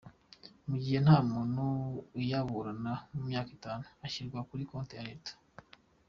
Mu 0.67 0.75
gihe 0.81 0.97
nta 1.05 1.17
muntu 1.31 1.63
uyaburana 2.19 2.93
mu 3.13 3.21
myaka 3.27 3.49
itanu, 3.57 3.83
ashyirwa 4.05 4.39
kuri 4.49 4.63
konti 4.69 4.93
ya 4.97 5.05
leta. 5.09 5.31